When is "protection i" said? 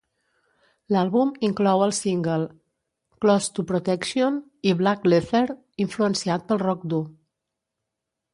3.73-4.75